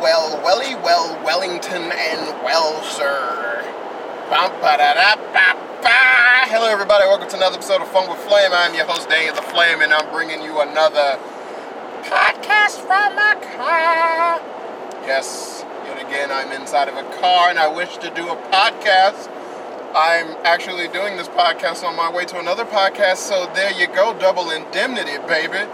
[0.00, 3.62] Well, well, welly, well, Wellington, and well, sir.
[6.48, 7.06] Hello, everybody.
[7.06, 8.50] Welcome to another episode of Fun with Flame.
[8.52, 11.18] I'm your host, Daniel the Flame, and I'm bringing you another
[12.02, 14.40] podcast from my car.
[15.06, 19.30] Yes, yet again, I'm inside of a car, and I wish to do a podcast.
[19.94, 24.12] I'm actually doing this podcast on my way to another podcast, so there you go,
[24.18, 25.66] double indemnity, baby.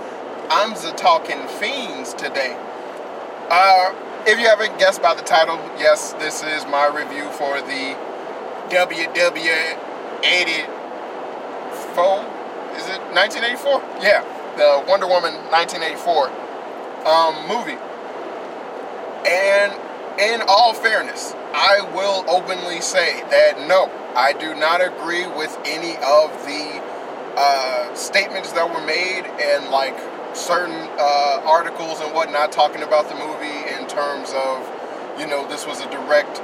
[0.48, 2.57] I'm the talking fiends today.
[3.50, 3.93] Uh,
[4.27, 7.97] if you haven't guessed by the title, yes, this is my review for the
[8.70, 9.78] WW
[10.23, 12.24] 84.
[12.78, 13.83] Is it 1984?
[14.00, 14.23] Yeah,
[14.56, 16.30] the Wonder Woman 1984
[17.06, 17.78] um, movie.
[19.27, 19.73] And
[20.20, 25.97] in all fairness, I will openly say that no, I do not agree with any
[25.97, 26.80] of the
[27.36, 29.98] uh, statements that were made and like
[30.36, 33.62] certain uh, articles and whatnot talking about the movie
[33.92, 34.64] terms of,
[35.20, 36.41] you know, this was a direct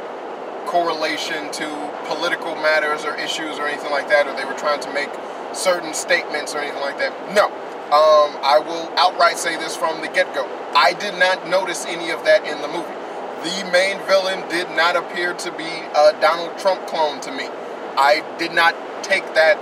[0.66, 1.66] correlation to
[2.04, 5.08] political matters or issues or anything like that, or they were trying to make
[5.54, 7.12] certain statements or anything like that.
[7.34, 7.46] No.
[7.88, 10.44] Um, I will outright say this from the get go.
[10.76, 12.92] I did not notice any of that in the movie.
[13.40, 17.48] The main villain did not appear to be a Donald Trump clone to me.
[17.96, 19.56] I did not take that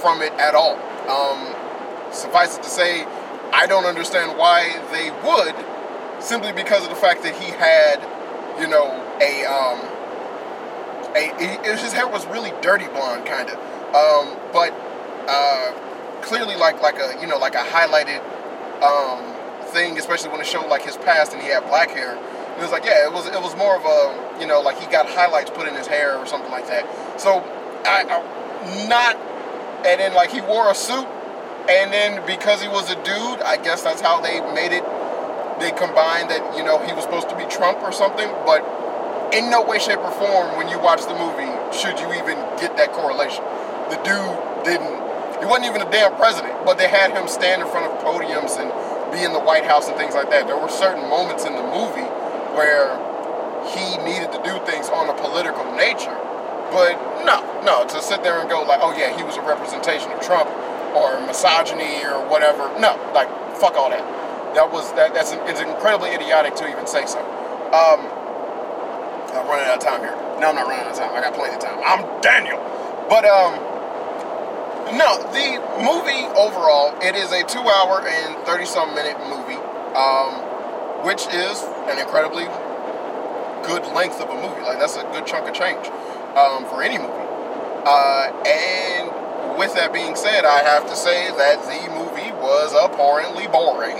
[0.00, 0.78] from it at all.
[1.10, 1.50] Um,
[2.12, 3.04] suffice it to say,
[3.52, 5.56] I don't understand why they would,
[6.22, 8.00] simply because of the fact that he had,
[8.60, 8.86] you know,
[9.20, 9.78] a um,
[11.14, 13.56] a his hair was really dirty blonde, kind of,
[13.94, 14.72] um, but
[15.28, 15.72] uh,
[16.22, 18.22] clearly like like a you know like a highlighted
[18.82, 19.22] um,
[19.72, 22.16] thing, especially when it showed like his past and he had black hair.
[22.56, 24.86] It was like yeah, it was it was more of a you know like he
[24.86, 26.86] got highlights put in his hair or something like that.
[27.20, 27.40] So
[27.84, 29.16] I, I not
[29.84, 31.06] and then like he wore a suit
[31.68, 34.84] and then because he was a dude, I guess that's how they made it.
[35.60, 38.62] They combined that, you know, he was supposed to be Trump or something, but
[39.32, 42.76] in no way, shape, or form, when you watch the movie, should you even get
[42.76, 43.44] that correlation.
[43.88, 44.92] The dude didn't,
[45.40, 48.60] he wasn't even a damn president, but they had him stand in front of podiums
[48.60, 48.68] and
[49.12, 50.46] be in the White House and things like that.
[50.46, 52.08] There were certain moments in the movie
[52.56, 52.96] where
[53.72, 56.16] he needed to do things on a political nature.
[56.72, 60.10] But no, no, to sit there and go like, oh yeah, he was a representation
[60.10, 60.48] of Trump
[60.96, 62.68] or misogyny or whatever.
[62.80, 63.28] No, like
[63.60, 64.04] fuck all that.
[64.54, 65.14] That was that.
[65.14, 67.18] That's it's incredibly idiotic to even say so.
[67.72, 68.04] Um,
[69.32, 70.12] I'm running out of time here.
[70.40, 71.16] No, I'm not running out of time.
[71.16, 71.80] I got plenty of time.
[71.80, 72.60] I'm Daniel.
[73.08, 73.56] But um,
[74.92, 79.56] no, the movie overall, it is a two-hour and thirty-some minute movie,
[79.96, 80.36] um,
[81.08, 82.44] which is an incredibly
[83.64, 84.60] good length of a movie.
[84.68, 85.88] Like that's a good chunk of change
[86.36, 87.24] um, for any movie.
[87.88, 93.48] Uh, and with that being said, I have to say that the movie was abhorrently
[93.48, 93.96] boring.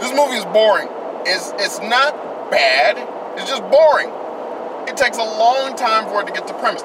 [0.00, 0.88] This movie is boring.
[1.26, 2.14] It's, it's not
[2.50, 2.98] bad,
[3.38, 4.10] it's just boring.
[4.88, 6.82] It takes a long time for it to get to premise.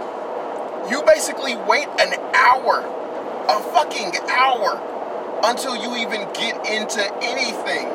[0.90, 2.86] You basically wait an hour,
[3.50, 4.80] a fucking hour,
[5.44, 7.90] until you even get into anything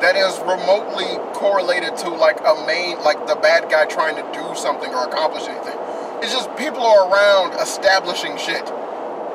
[0.00, 4.44] that is remotely correlated to like a main, like the bad guy trying to do
[4.54, 5.76] something or accomplish anything.
[6.22, 8.64] It's just people are around establishing shit.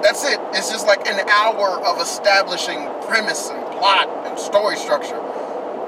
[0.02, 0.40] That's it.
[0.54, 5.18] It's just like an hour of establishing premise and plot and story structure.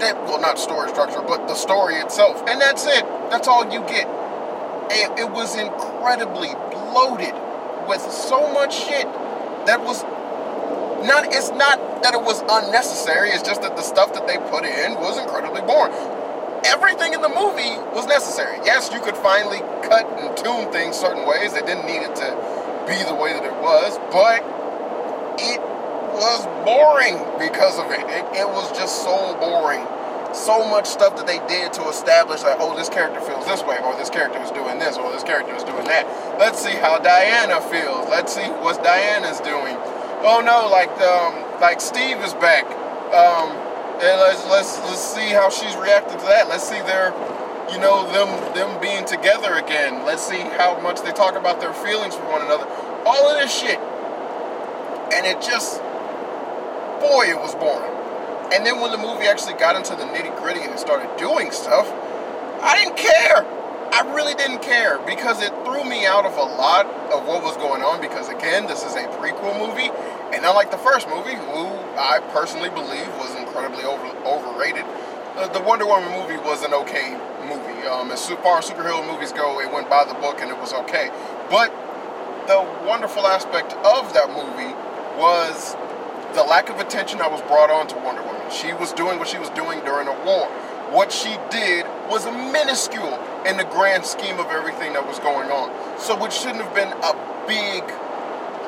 [0.01, 3.05] That well, not story structure, but the story itself, and that's it.
[3.29, 4.09] That's all you get.
[4.89, 7.37] It, it was incredibly bloated
[7.87, 9.05] with so much shit
[9.69, 10.01] that was
[11.05, 11.29] not.
[11.29, 13.29] It's not that it was unnecessary.
[13.29, 15.93] It's just that the stuff that they put in was incredibly boring.
[16.65, 18.57] Everything in the movie was necessary.
[18.65, 21.53] Yes, you could finally cut and tune things certain ways.
[21.53, 22.29] They didn't need it to
[22.89, 24.41] be the way that it was, but
[25.37, 25.61] it
[26.13, 28.01] was boring because of it.
[28.07, 29.85] It, it was just so boring.
[30.33, 33.77] So much stuff that they did to establish that, oh, this character feels this way,
[33.85, 36.09] or this character is doing this, or this character is doing that.
[36.39, 38.09] Let's see how Diana feels.
[38.09, 39.77] Let's see what Diana's doing.
[40.25, 42.65] Oh no, like um, like Steve is back.
[43.13, 43.53] Um,
[44.01, 46.49] and let's let's let's see how she's reacted to that.
[46.49, 47.13] Let's see their
[47.69, 50.03] you know them them being together again.
[50.03, 52.65] Let's see how much they talk about their feelings for one another.
[53.05, 53.77] All of this shit,
[55.13, 55.82] and it just,
[57.03, 57.91] boy, it was boring.
[58.55, 61.51] And then when the movie actually got into the nitty gritty and it started doing
[61.51, 61.91] stuff,
[62.63, 63.43] I didn't care.
[63.91, 67.57] I really didn't care because it threw me out of a lot of what was
[67.57, 67.99] going on.
[67.99, 69.91] Because again, this is a prequel movie,
[70.33, 71.67] and unlike the first movie, who
[71.99, 74.85] I personally believe was incredibly over, overrated,
[75.53, 77.13] the Wonder Woman movie was an okay
[77.45, 77.85] movie.
[77.85, 80.73] Um, as far as superhero movies go, it went by the book and it was
[80.87, 81.11] okay.
[81.49, 81.69] But
[82.47, 84.73] the wonderful aspect of that movie
[85.19, 85.75] was
[86.33, 88.41] the lack of attention that was brought on to Wonder Woman.
[88.51, 90.49] She was doing what she was doing during a war.
[90.91, 95.73] what she did was minuscule in the grand scheme of everything that was going on.
[95.99, 97.13] So it shouldn't have been a
[97.47, 97.81] big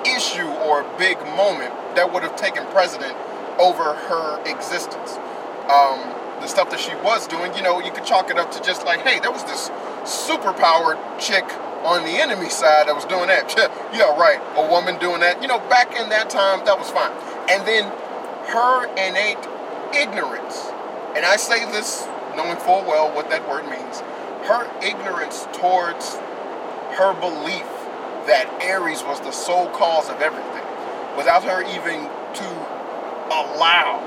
[0.09, 3.13] issue or a big moment that would have taken precedent
[3.59, 5.17] over her existence.
[5.69, 6.01] Um,
[6.41, 8.85] the stuff that she was doing, you know, you could chalk it up to just
[8.85, 9.69] like, hey, there was this
[10.03, 11.45] superpowered chick
[11.85, 13.53] on the enemy side that was doing that.
[13.93, 15.41] yeah, right, a woman doing that.
[15.41, 17.13] You know, back in that time, that was fine.
[17.49, 17.85] And then
[18.49, 19.41] her innate
[19.93, 20.73] ignorance,
[21.15, 22.05] and I say this
[22.35, 24.01] knowing full well what that word means,
[24.49, 26.17] her ignorance towards
[26.97, 27.69] her belief
[28.25, 30.65] that Ares was the sole cause of everything,
[31.15, 32.47] without her even to
[33.29, 34.01] allow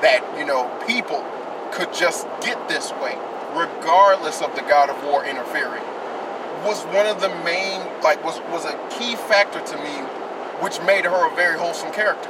[0.00, 1.24] that, you know, people
[1.72, 3.16] could just get this way,
[3.52, 5.82] regardless of the god of war interfering,
[6.64, 9.94] was one of the main, like, was, was a key factor to me,
[10.62, 12.28] which made her a very wholesome character.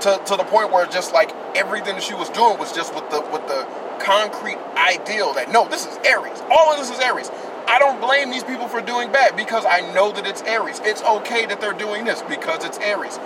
[0.00, 3.20] To, to the point where just like everything she was doing was just with the
[3.32, 3.66] with the
[4.00, 6.42] concrete ideal that no, this is Ares.
[6.50, 7.30] All of this is Ares.
[7.66, 10.80] I don't blame these people for doing bad because I know that it's Ares.
[10.84, 13.18] It's okay that they're doing this because it's Ares.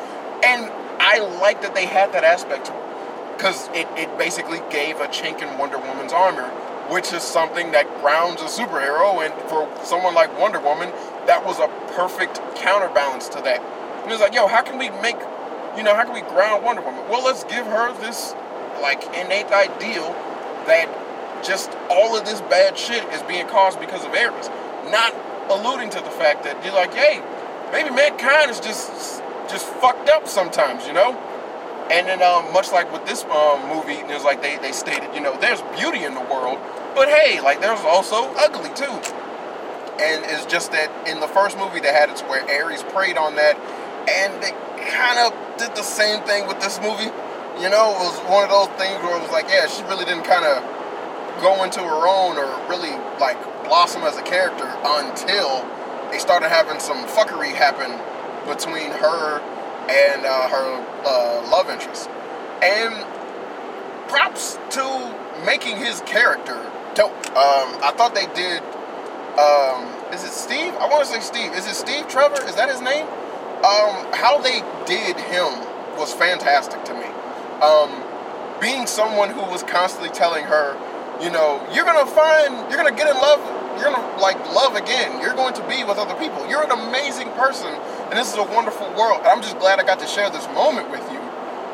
[0.45, 2.89] And I like that they had that aspect to it
[3.37, 6.51] because it, it basically gave a chink in Wonder Woman's armor,
[6.89, 9.25] which is something that grounds a superhero.
[9.25, 10.91] And for someone like Wonder Woman,
[11.27, 13.61] that was a perfect counterbalance to that.
[14.03, 15.19] And it's like, yo, how can we make,
[15.77, 17.09] you know, how can we ground Wonder Woman?
[17.09, 18.35] Well, let's give her this
[18.81, 20.13] like innate ideal
[20.67, 20.89] that
[21.45, 24.49] just all of this bad shit is being caused because of Ares.
[24.91, 25.15] Not
[25.51, 27.23] alluding to the fact that you're like, hey,
[27.73, 31.17] maybe mankind is just just fucked up sometimes, you know?
[31.91, 35.21] And then um, much like with this um, movie, there's like they, they stated, you
[35.21, 36.59] know, there's beauty in the world,
[36.95, 38.93] but hey, like there's also ugly too.
[39.99, 43.37] And it's just that in the first movie they had it where Ares preyed on
[43.37, 43.57] that,
[44.07, 44.53] and they
[44.93, 47.11] kind of did the same thing with this movie.
[47.57, 50.05] You know, it was one of those things where it was like, yeah, she really
[50.05, 50.63] didn't kind of
[51.41, 55.65] go into her own or really like blossom as a character until
[56.11, 57.91] they started having some fuckery happen
[58.47, 59.41] between her
[59.89, 62.09] and uh, her uh, love interest.
[62.63, 62.95] And
[64.09, 66.59] props to making his character
[66.95, 67.15] dope.
[67.29, 68.63] Um, I thought they did.
[69.39, 70.75] Um, is it Steve?
[70.75, 71.53] I want to say Steve.
[71.53, 72.43] Is it Steve Trevor?
[72.49, 73.07] Is that his name?
[73.63, 75.51] Um, how they did him
[75.97, 77.07] was fantastic to me.
[77.63, 77.91] Um,
[78.61, 80.75] being someone who was constantly telling her,
[81.23, 83.39] you know, you're gonna find, you're gonna get in love,
[83.79, 85.21] you're gonna like love again.
[85.21, 86.47] You're going to be with other people.
[86.49, 87.71] You're an amazing person,
[88.09, 89.21] and this is a wonderful world.
[89.25, 91.21] I'm just glad I got to share this moment with you,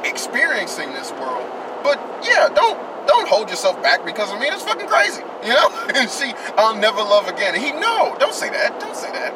[0.02, 1.46] experiencing this world.
[1.82, 5.68] But yeah, don't don't hold yourself back because I mean it's fucking crazy, you know.
[5.94, 7.54] and see, I'll never love again.
[7.54, 8.80] he no, don't say that.
[8.80, 9.32] Don't say that.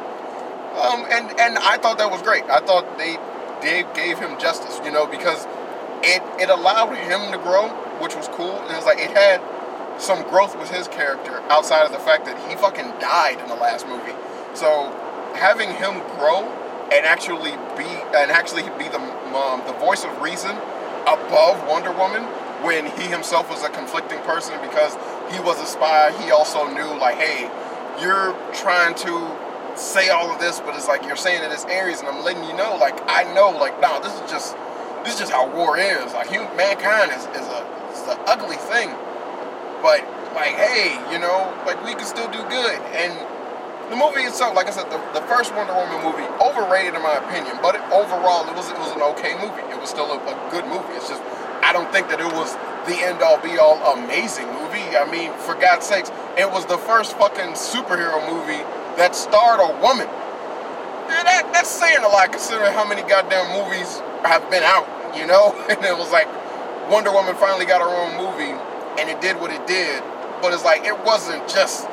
[0.78, 2.44] Um, and and I thought that was great.
[2.44, 3.16] I thought they
[3.62, 5.46] they gave him justice, you know, because
[6.02, 7.68] it it allowed him to grow,
[8.00, 8.58] which was cool.
[8.58, 9.40] And it was like it had
[10.00, 13.56] some growth with his character outside of the fact that he fucking died in the
[13.56, 14.14] last movie.
[14.54, 14.90] So
[15.34, 16.46] having him grow
[16.92, 19.00] and actually be and actually be the
[19.34, 20.50] um, the voice of reason
[21.06, 22.22] above Wonder Woman
[22.64, 24.94] when he himself was a conflicting person because
[25.32, 26.10] he was a spy.
[26.22, 27.46] He also knew like, hey,
[28.02, 29.12] you're trying to
[29.76, 32.44] say all of this, but it's like you're saying it as Ares, and I'm letting
[32.44, 34.56] you know, like I know, like nah, this is just
[35.04, 36.12] this is just how war is.
[36.14, 37.60] Like human, mankind is, is a
[37.92, 38.94] is an ugly thing
[39.82, 40.02] but
[40.34, 42.78] like, hey, you know, like we can still do good.
[42.94, 43.12] And
[43.88, 47.16] the movie itself, like I said, the, the first Wonder Woman movie, overrated in my
[47.16, 49.64] opinion, but it, overall it was it was an okay movie.
[49.72, 50.92] It was still a, a good movie.
[50.92, 51.22] It's just
[51.64, 52.52] I don't think that it was
[52.88, 54.84] the end all be all amazing movie.
[54.96, 58.60] I mean, for God's sakes, it was the first fucking superhero movie
[58.96, 60.08] that starred a woman.
[61.08, 64.84] And that, that's saying a lot considering how many goddamn movies have been out,
[65.16, 65.56] you know?
[65.68, 66.28] And it was like
[66.90, 68.52] Wonder Woman finally got her own movie
[69.00, 70.02] and it did what it did.
[70.40, 71.88] But it's like it wasn't just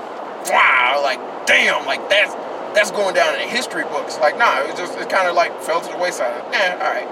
[0.51, 2.33] wow, like damn, like that's
[2.73, 4.17] that's going down in the history books.
[4.19, 6.43] Like nah, it just it kind of like fell to the wayside.
[6.51, 7.09] Yeah, all right.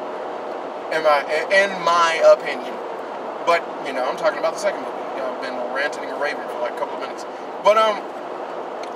[0.93, 2.73] In my in my opinion,
[3.45, 4.97] but you know I'm talking about the second movie.
[5.15, 7.25] You know, I've been ranting and raving for like a couple of minutes.
[7.63, 8.01] But um,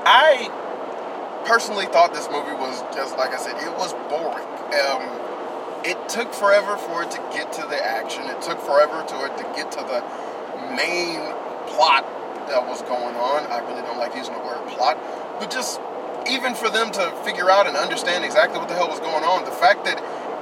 [0.06, 0.52] I
[1.48, 4.48] personally thought this movie was just like I said, it was boring.
[4.76, 5.28] Um,
[5.86, 8.24] it took forever for it to get to the action.
[8.26, 10.04] It took forever to it to get to the
[10.76, 11.24] main
[11.72, 12.04] plot
[12.48, 13.48] that was going on.
[13.52, 14.98] I really don't like using the word plot,
[15.40, 15.80] but just
[16.30, 19.46] even for them to figure out and understand exactly what the hell was going on,
[19.46, 19.98] the fact that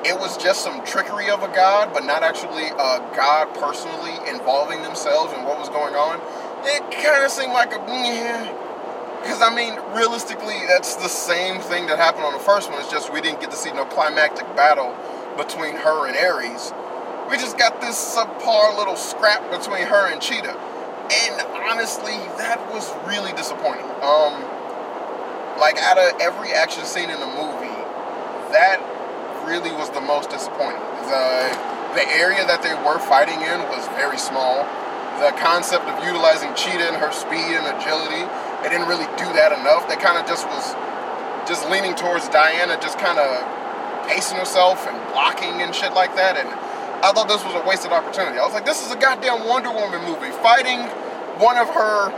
[0.05, 4.81] it was just some trickery of a god, but not actually a god personally involving
[4.81, 6.19] themselves in what was going on,
[6.65, 8.61] it kind of seemed like a yeah.
[9.21, 12.79] Because I mean, realistically, that's the same thing that happened on the first one.
[12.81, 14.95] It's just we didn't get to see no climactic battle
[15.37, 16.71] between her and Ares
[17.29, 20.55] we just got this subpar little scrap between her and Cheetah.
[20.55, 23.85] and honestly, that was really disappointing.
[24.01, 24.41] Um,
[25.59, 27.79] like out of every action scene in the movie,
[28.51, 28.79] that
[29.47, 30.81] really was the most disappointing.
[31.07, 34.67] The the area that they were fighting in was very small.
[35.23, 38.27] The concept of utilizing Cheetah and her speed and agility,
[38.61, 39.87] they didn't really do that enough.
[39.87, 40.75] They kind of just was
[41.47, 43.31] just leaning towards Diana, just kind of
[44.11, 46.35] pacing herself and blocking and shit like that.
[46.35, 46.51] And
[46.99, 48.37] I thought this was a wasted opportunity.
[48.37, 50.83] I was like, this is a goddamn Wonder Woman movie fighting
[51.39, 52.11] one of her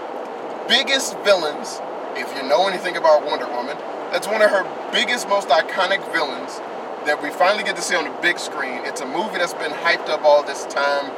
[0.67, 1.77] biggest villains.
[2.17, 3.77] If you know anything about Wonder Woman,
[4.11, 6.57] that's one of her biggest, most iconic villains
[7.05, 8.81] that we finally get to see on the big screen.
[8.83, 11.11] It's a movie that's been hyped up all this time.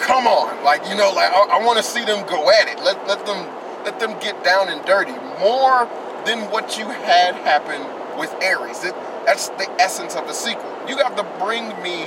[0.00, 2.78] Come on, like you know, like I, I want to see them go at it.
[2.84, 3.46] Let let them
[3.84, 5.88] let them get down and dirty more
[6.26, 7.80] than what you had happen
[8.18, 8.84] with Ares.
[8.84, 10.70] It, that's the essence of the sequel.
[10.88, 12.06] You have to bring me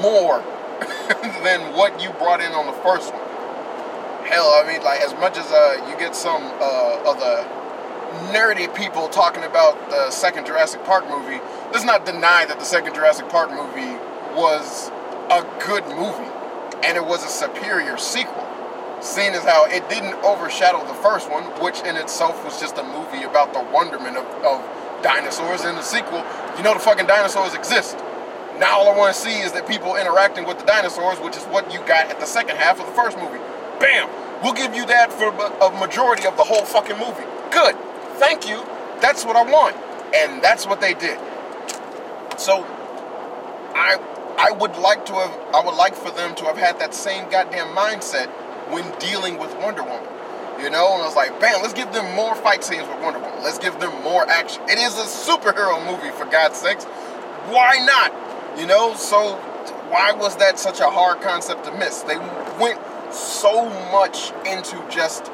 [0.00, 0.42] more
[1.42, 3.21] than what you brought in on the first one.
[4.24, 7.44] Hell, I mean, like as much as uh, you get some uh, of the
[8.32, 11.40] nerdy people talking about the second Jurassic Park movie,
[11.72, 13.98] let's not deny that the second Jurassic Park movie
[14.34, 14.90] was
[15.30, 16.30] a good movie
[16.84, 18.46] and it was a superior sequel.
[19.00, 22.84] Seeing as how it didn't overshadow the first one, which in itself was just a
[22.84, 25.64] movie about the wonderment of, of dinosaurs.
[25.64, 26.24] In the sequel,
[26.56, 27.98] you know the fucking dinosaurs exist.
[28.58, 31.42] Now all I want to see is that people interacting with the dinosaurs, which is
[31.44, 33.42] what you got at the second half of the first movie.
[33.82, 34.08] Bam!
[34.44, 37.26] We'll give you that for a majority of the whole fucking movie.
[37.50, 37.74] Good.
[38.22, 38.62] Thank you.
[39.00, 39.74] That's what I want.
[40.14, 41.18] And that's what they did.
[42.38, 42.62] So
[43.74, 43.98] I
[44.38, 47.28] I would like to have I would like for them to have had that same
[47.28, 48.28] goddamn mindset
[48.70, 50.06] when dealing with Wonder Woman.
[50.60, 53.18] You know, and I was like, bam, let's give them more fight scenes with Wonder
[53.18, 53.42] Woman.
[53.42, 54.62] Let's give them more action.
[54.68, 56.84] It is a superhero movie, for God's sakes.
[57.50, 58.14] Why not?
[58.60, 59.34] You know, so
[59.90, 62.02] why was that such a hard concept to miss?
[62.02, 62.16] They
[62.60, 62.78] went
[63.12, 65.28] so much into just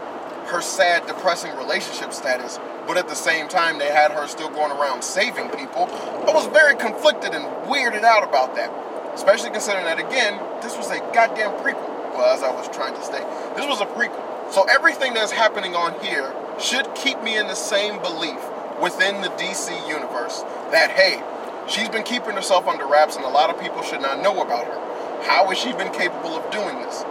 [0.49, 4.73] her sad, depressing relationship status, but at the same time, they had her still going
[4.73, 5.85] around saving people.
[6.27, 8.73] I was very conflicted and weirded out about that,
[9.15, 12.15] especially considering that, again, this was a goddamn prequel.
[12.15, 13.21] Well, as I was trying to say,
[13.55, 14.53] this was a prequel.
[14.53, 18.41] So everything that's happening on here should keep me in the same belief
[18.81, 21.23] within the DC universe that, hey,
[21.69, 24.67] she's been keeping herself under wraps and a lot of people should not know about
[24.67, 25.25] her.
[25.27, 27.05] How has she been capable of doing this?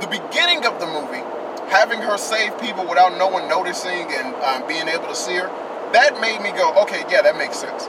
[0.00, 1.24] The beginning of the movie
[1.68, 5.48] having her save people without no one noticing and um, being able to see her,
[5.92, 7.88] that made me go, okay, yeah, that makes sense.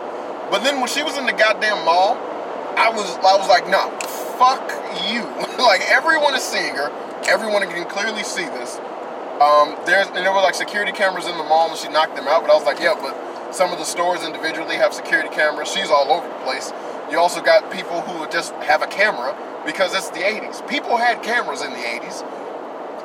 [0.50, 2.16] But then when she was in the goddamn mall,
[2.78, 3.90] I was I was like, no,
[4.40, 4.64] fuck
[5.10, 5.26] you.
[5.64, 6.90] like everyone is seeing her,
[7.28, 8.78] everyone can clearly see this.
[9.42, 12.28] Um, there's and there were like security cameras in the mall and she knocked them
[12.28, 15.70] out, but I was like, yeah, but some of the stores individually have security cameras.
[15.70, 16.72] She's all over the place.
[17.12, 19.36] You also got people who just have a camera
[19.66, 20.68] because it's the 80s.
[20.68, 22.24] People had cameras in the 80s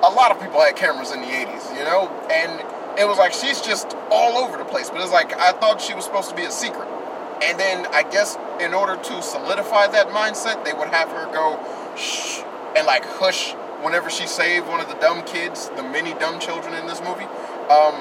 [0.03, 2.09] a lot of people had cameras in the 80s, you know?
[2.31, 4.91] And it was like she's just all over the place.
[4.91, 6.89] But it's like I thought she was supposed to be a secret.
[7.43, 11.59] And then I guess in order to solidify that mindset, they would have her go
[11.97, 12.43] shh
[12.77, 16.75] and like hush whenever she saved one of the dumb kids, the many dumb children
[16.75, 17.27] in this movie.
[17.71, 17.95] Um,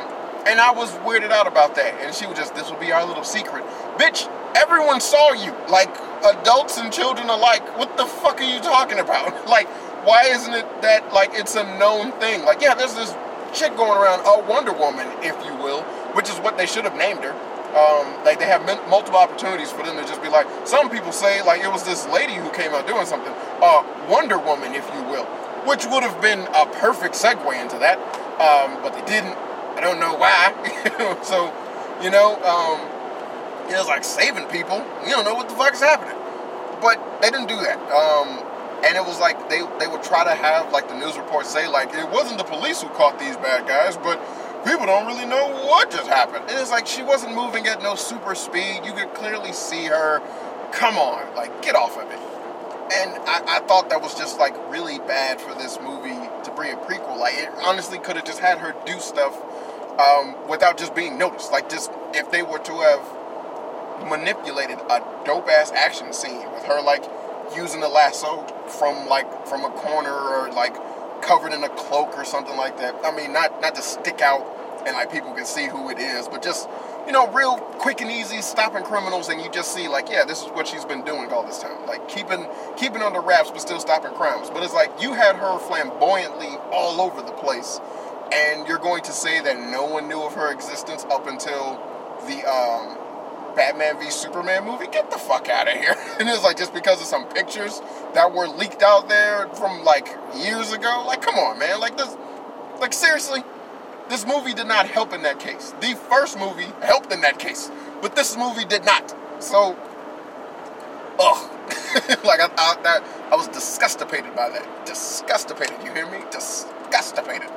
[0.46, 1.94] and I was weirded out about that.
[2.02, 3.64] And she was just, this will be our little secret.
[3.98, 5.56] Bitch, everyone saw you.
[5.70, 7.78] Like adults and children alike.
[7.78, 9.48] What the fuck are you talking about?
[9.50, 9.68] like,
[10.06, 12.44] why isn't it that like it's a known thing?
[12.44, 13.16] Like, yeah, there's this
[13.54, 16.96] chick going around, a Wonder Woman, if you will, which is what they should have
[16.96, 17.34] named her.
[17.72, 20.46] Um, like they have multiple opportunities for them to just be like.
[20.68, 24.38] Some people say like it was this lady who came out doing something, uh, Wonder
[24.38, 25.24] Woman, if you will,
[25.64, 27.98] which would have been a perfect segue into that,
[28.44, 29.38] um, but they didn't.
[29.78, 30.52] I don't know why.
[31.24, 31.48] so,
[32.04, 32.91] you know, um,
[33.72, 34.78] it was like saving people.
[35.04, 36.18] You don't know what the fuck is happening,
[36.82, 37.80] but they didn't do that.
[37.92, 38.44] Um,
[38.84, 41.68] and it was like they they would try to have like the news reports say
[41.68, 44.20] like it wasn't the police who caught these bad guys, but
[44.66, 46.46] people don't really know what just happened.
[46.50, 48.82] And it's like she wasn't moving at no super speed.
[48.84, 50.22] You could clearly see her.
[50.72, 52.20] Come on, like get off of it.
[52.94, 56.74] And I, I thought that was just like really bad for this movie to bring
[56.74, 57.18] a prequel.
[57.18, 59.38] Like it honestly could have just had her do stuff
[60.00, 61.52] um, without just being noticed.
[61.52, 63.21] Like just if they were to have
[64.10, 67.04] manipulated a dope ass action scene with her like
[67.56, 70.76] using the lasso from like from a corner or like
[71.22, 72.96] covered in a cloak or something like that.
[73.04, 74.46] I mean, not not to stick out
[74.86, 76.68] and like people can see who it is, but just
[77.06, 80.44] you know, real quick and easy stopping criminals, and you just see like, yeah, this
[80.44, 83.80] is what she's been doing all this time, like keeping keeping under wraps, but still
[83.80, 84.50] stopping crimes.
[84.50, 87.80] But it's like you had her flamboyantly all over the place,
[88.34, 91.82] and you're going to say that no one knew of her existence up until
[92.28, 92.98] the um,
[93.56, 94.88] Batman v Superman movie.
[94.88, 95.96] Get the fuck out of here.
[96.20, 97.82] and it's like just because of some pictures
[98.14, 101.04] that were leaked out there from like years ago.
[101.06, 101.80] Like, come on, man.
[101.80, 102.16] Like this,
[102.80, 103.44] like seriously,
[104.10, 105.74] this movie did not help in that case.
[105.82, 109.16] The first movie helped in that case, but this movie did not.
[109.40, 109.78] So,
[111.20, 111.50] ugh.
[112.24, 114.86] like I, I, that, I was disgustipated by that.
[114.86, 115.84] Disgustipated.
[115.86, 116.20] You hear me?
[116.30, 117.50] Disgustipated.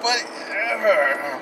[0.00, 1.40] But uh,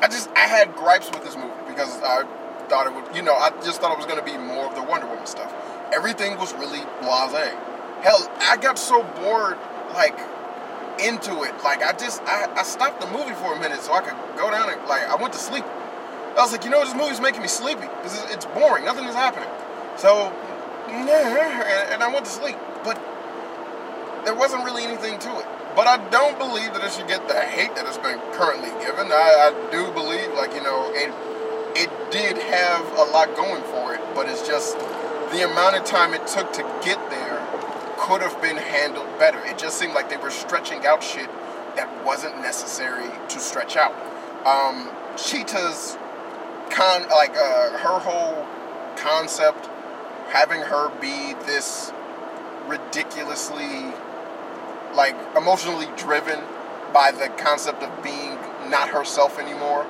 [0.00, 2.24] I just I had gripes with this movie because I
[2.68, 3.14] thought it would.
[3.14, 5.26] You know, I just thought it was going to be more of the Wonder Woman
[5.26, 5.52] stuff.
[5.92, 7.54] Everything was really blase.
[8.02, 9.56] Hell, I got so bored,
[9.94, 10.18] like
[11.00, 11.54] into it.
[11.62, 14.50] Like I just I, I stopped the movie for a minute so I could go
[14.50, 15.64] down and like I went to sleep.
[15.64, 17.86] I was like, you know, this movie's making me sleepy.
[18.02, 18.84] It's boring.
[18.84, 19.48] Nothing is happening.
[19.96, 20.34] So,
[20.90, 22.56] and I went to sleep.
[22.82, 22.98] But
[24.24, 25.46] there wasn't really anything to it.
[25.76, 29.10] But I don't believe that it should get the hate that it's been currently given.
[29.10, 30.90] I, I do believe, like, you know,
[31.74, 34.78] it, did have a lot going for it, but it's just
[35.32, 37.44] the amount of time it took to get there
[37.98, 39.38] could have been handled better.
[39.44, 41.28] It just seemed like they were stretching out shit
[41.76, 43.92] that wasn't necessary to stretch out.
[44.46, 45.96] Um, Cheetah's
[46.70, 48.46] con, like uh, her whole
[48.96, 49.68] concept,
[50.28, 51.92] having her be this
[52.66, 53.92] ridiculously
[54.94, 56.38] like emotionally driven
[56.92, 58.38] by the concept of being
[58.70, 59.86] not herself anymore.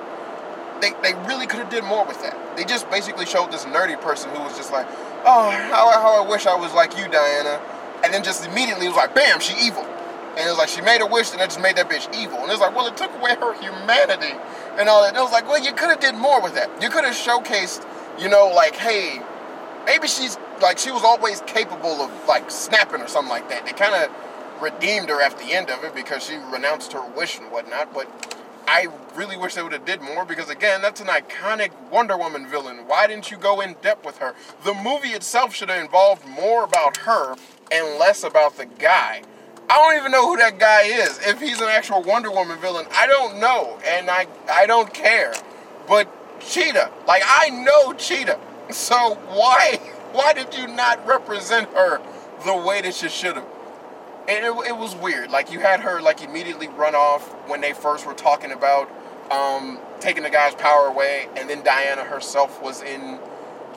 [0.81, 2.57] They, they really could have did more with that.
[2.57, 4.85] They just basically showed this nerdy person who was just like,
[5.25, 7.61] oh, how, how I wish I was like you, Diana.
[8.03, 9.83] And then just immediately was like, bam, she evil.
[9.83, 12.39] And it was like, she made a wish and it just made that bitch evil.
[12.39, 14.35] And it was like, well, it took away her humanity
[14.77, 15.09] and all that.
[15.09, 16.69] And it was like, well, you could have did more with that.
[16.81, 17.87] You could have showcased,
[18.19, 19.21] you know, like, hey,
[19.85, 23.65] maybe she's, like, she was always capable of, like, snapping or something like that.
[23.65, 27.39] They kind of redeemed her at the end of it because she renounced her wish
[27.39, 27.93] and whatnot.
[27.93, 28.07] But
[28.67, 32.47] I really wish they would have did more because again, that's an iconic Wonder Woman
[32.47, 32.77] villain.
[32.87, 34.33] Why didn't you go in depth with her?
[34.63, 37.35] The movie itself should have involved more about her
[37.71, 39.21] and less about the guy.
[39.69, 41.19] I don't even know who that guy is.
[41.25, 45.33] If he's an actual Wonder Woman villain, I don't know, and I I don't care.
[45.87, 46.07] But
[46.39, 48.39] Cheetah, like I know Cheetah,
[48.71, 49.79] so why
[50.11, 51.99] why did you not represent her
[52.45, 53.54] the way that you should have?
[54.27, 55.31] And it, it was weird.
[55.31, 58.89] Like you had her like immediately run off when they first were talking about
[59.31, 63.19] um, taking the guy's power away, and then Diana herself was in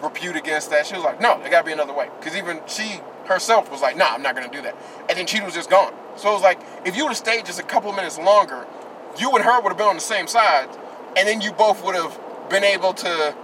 [0.02, 0.86] repute against that.
[0.86, 3.82] She was like, "No, there got to be another way," because even she herself was
[3.82, 4.76] like, "Nah, I'm not gonna do that."
[5.08, 5.92] And then Cheetah was just gone.
[6.16, 8.66] So it was like, if you would have stayed just a couple minutes longer,
[9.18, 10.68] you and her would have been on the same side,
[11.16, 12.18] and then you both would have
[12.50, 13.34] been able to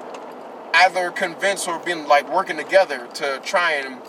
[0.75, 4.01] either convince or been like working together to try and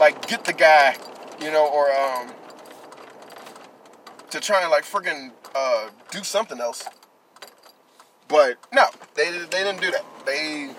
[0.00, 0.96] like get the guy
[1.42, 2.32] you know, or um,
[4.30, 6.84] to try and like freaking uh, do something else.
[8.28, 10.04] But no, they they didn't do that.
[10.24, 10.70] They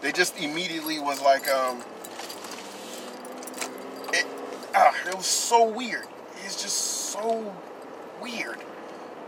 [0.00, 1.82] they just immediately was like um,
[4.12, 4.26] it
[4.74, 6.06] ah, it was so weird.
[6.44, 6.76] It's just
[7.12, 7.54] so
[8.20, 8.58] weird.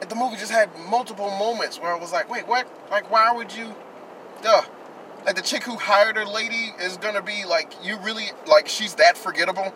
[0.09, 2.67] the movie just had multiple moments where I was like, wait, what?
[2.91, 3.75] Like, why would you?
[4.43, 4.63] Duh.
[5.27, 8.95] Like the chick who hired her lady is gonna be like, you really like she's
[8.95, 9.75] that forgettable?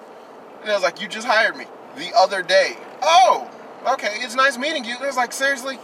[0.62, 2.76] And I was like, you just hired me the other day.
[3.02, 3.50] Oh,
[3.94, 4.94] okay, it's nice meeting you.
[4.94, 5.78] And I was like, seriously?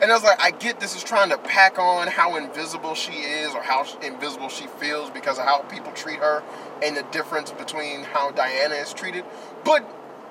[0.00, 3.12] And I was like, I get this is trying to pack on how invisible she
[3.12, 6.42] is or how invisible she feels because of how people treat her
[6.82, 9.24] and the difference between how Diana is treated.
[9.64, 9.84] But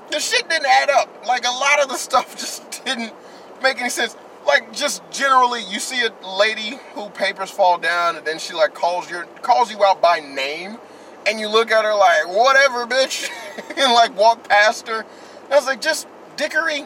[0.09, 1.09] the shit didn't add up.
[1.27, 3.13] Like, a lot of the stuff just didn't
[3.61, 4.15] make any sense.
[4.47, 8.73] Like, just generally, you see a lady who papers fall down and then she, like,
[8.73, 10.79] calls, your, calls you out by name
[11.27, 13.29] and you look at her like, whatever, bitch,
[13.77, 15.01] and like walk past her.
[15.01, 16.85] And I was like, just dickery?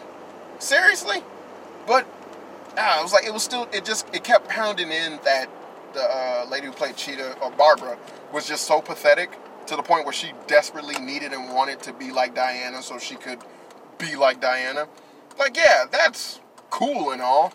[0.60, 1.24] Seriously?
[1.88, 2.08] But
[2.78, 5.48] I was like, it was still, it just, it kept pounding in that
[5.94, 7.98] the uh, lady who played Cheetah, or Barbara,
[8.32, 12.12] was just so pathetic to the point where she desperately needed and wanted to be
[12.12, 13.40] like Diana so she could
[13.98, 14.88] be like Diana.
[15.38, 17.54] Like, yeah, that's cool and all,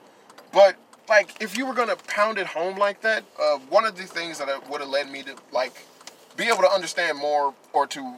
[0.53, 0.77] but
[1.09, 4.39] like, if you were gonna pound it home like that, uh, one of the things
[4.39, 5.87] that would have led me to like
[6.37, 8.15] be able to understand more or to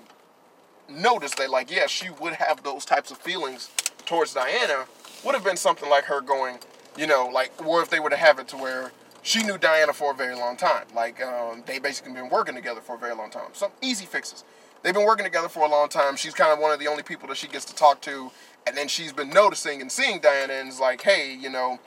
[0.88, 3.70] notice that, like, yeah, she would have those types of feelings
[4.06, 4.86] towards Diana,
[5.24, 6.58] would have been something like her going,
[6.96, 9.92] you know, like, or if they were to have it to where she knew Diana
[9.92, 10.86] for a very long time.
[10.94, 13.50] Like, um, they basically been working together for a very long time.
[13.52, 14.44] Some easy fixes.
[14.82, 16.16] They've been working together for a long time.
[16.16, 18.30] She's kind of one of the only people that she gets to talk to.
[18.66, 21.78] And then she's been noticing and seeing Diana and is like, hey, you know,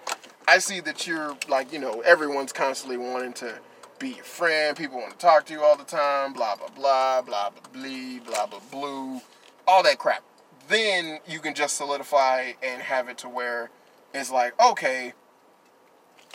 [0.48, 3.60] I see that you're like, you know, everyone's constantly wanting to
[4.02, 4.76] be your friend.
[4.76, 6.34] People want to talk to you all the time.
[6.34, 9.22] Blah blah blah blah blah blee blah blah blue.
[9.68, 10.24] All that crap.
[10.68, 13.70] Then you can just solidify and have it to where
[14.14, 15.14] it's like, okay,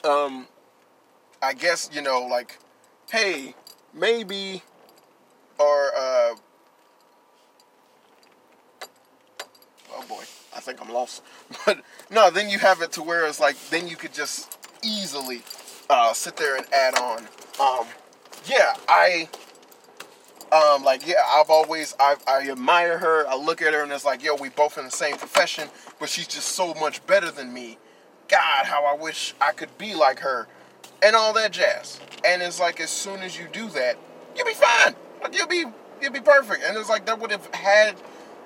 [0.05, 0.47] um,
[1.43, 2.59] I guess you know, like,
[3.11, 3.55] hey,
[3.93, 4.63] maybe,
[5.59, 6.35] or uh,
[9.93, 10.23] oh boy,
[10.55, 11.23] I think I'm lost.
[11.67, 15.43] But no, then you have it to where it's like, then you could just easily
[15.91, 17.27] uh, sit there and add on
[17.61, 17.87] um,
[18.47, 19.29] yeah, I
[20.53, 23.27] um, like yeah, I've always I, I admire her.
[23.29, 26.09] I look at her and it's like, yo, we both in the same profession, but
[26.09, 27.79] she's just so much better than me.
[28.29, 30.49] God, how I wish I could be like her,
[31.03, 32.01] and all that jazz.
[32.25, 33.97] And it's like as soon as you do that,
[34.37, 34.95] you'll be fine.
[35.23, 35.65] Like you'll be
[36.03, 36.63] you'll be perfect.
[36.65, 37.97] And it's like that would have had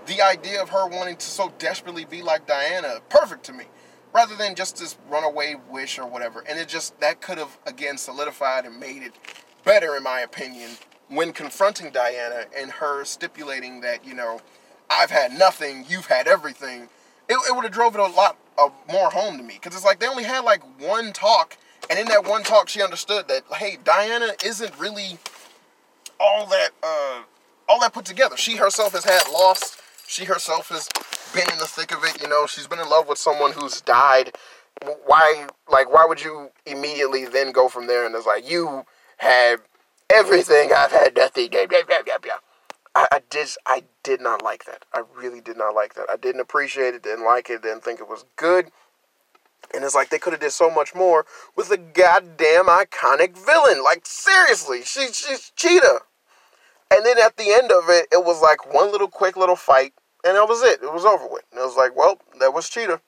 [0.06, 3.64] the idea of her wanting to so desperately be like Diana perfect to me,
[4.12, 6.44] rather than just this runaway wish or whatever.
[6.48, 9.12] And it just that could have again solidified and made it
[9.64, 10.70] better in my opinion
[11.10, 14.40] when confronting Diana and her stipulating that, you know,
[14.88, 16.88] I've had nothing, you've had everything,
[17.28, 19.54] it, it would have drove it a lot uh, more home to me.
[19.54, 21.56] Because it's like they only had like one talk,
[21.88, 25.18] and in that one talk, she understood that, hey, Diana isn't really
[26.18, 27.22] all that, uh,
[27.68, 28.36] all that put together.
[28.36, 29.80] She herself has had loss.
[30.06, 30.88] She herself has
[31.34, 32.20] been in the thick of it.
[32.20, 34.36] You know, she's been in love with someone who's died.
[35.06, 38.84] Why, like, why would you immediately then go from there and it's like you
[39.18, 39.60] had
[40.12, 40.72] everything.
[40.72, 41.50] I've had nothing.
[42.94, 43.48] I, I did.
[43.66, 44.84] I did not like that.
[44.92, 46.06] I really did not like that.
[46.10, 47.02] I didn't appreciate it.
[47.02, 47.62] Didn't like it.
[47.62, 48.70] Didn't think it was good.
[49.72, 53.84] And it's like they could have did so much more with a goddamn iconic villain.
[53.84, 56.00] Like seriously, she, she's Cheetah.
[56.92, 59.92] And then at the end of it, it was like one little quick little fight,
[60.24, 60.82] and that was it.
[60.82, 61.44] It was over with.
[61.50, 63.00] And it was like, well, that was Cheetah.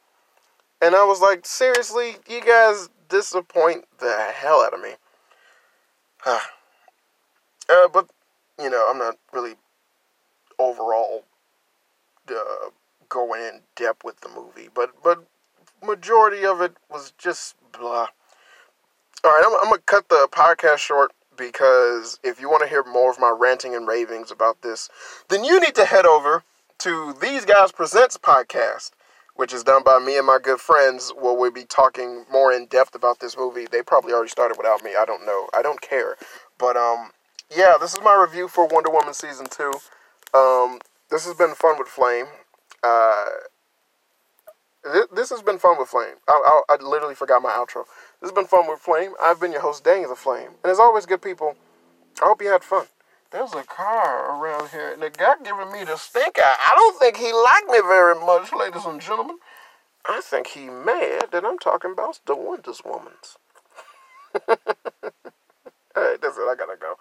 [0.80, 4.90] And I was like, seriously, you guys disappoint the hell out of me.
[7.68, 8.08] Uh, but
[8.60, 9.54] you know, I'm not really
[10.58, 11.24] overall
[12.28, 12.70] uh,
[13.08, 15.24] going in depth with the movie, but but
[15.82, 18.08] majority of it was just blah.
[19.24, 22.84] All right, I'm, I'm gonna cut the podcast short because if you want to hear
[22.84, 24.88] more of my ranting and ravings about this,
[25.28, 26.42] then you need to head over
[26.82, 28.90] to These Guys Presents podcast,
[29.36, 32.66] which is done by me and my good friends, where we'll be talking more in
[32.66, 33.68] depth about this movie.
[33.70, 34.96] They probably already started without me.
[34.98, 35.48] I don't know.
[35.54, 36.16] I don't care.
[36.58, 37.12] But um,
[37.56, 39.72] yeah, this is my review for Wonder Woman season two.
[40.34, 42.26] Um, this has been fun with Flame.
[42.82, 43.26] Uh,
[44.92, 46.16] th- this has been fun with Flame.
[46.26, 47.84] I, I, I literally forgot my outro.
[48.20, 49.12] This has been fun with Flame.
[49.22, 51.54] I've been your host, Daniel the Flame, and as always, good people.
[52.20, 52.86] I hope you had fun.
[53.32, 56.56] There's a car around here, and the guy giving me the stink eye.
[56.66, 59.38] I don't think he liked me very much, ladies and gentlemen.
[60.06, 63.38] I think he mad that I'm talking about the Wonder Woman's.
[64.48, 64.56] All
[65.96, 66.42] right, that's it.
[66.42, 66.96] I gotta go.